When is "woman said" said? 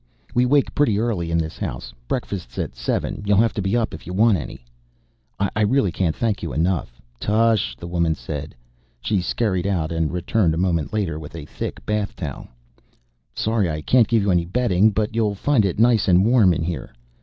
7.85-8.55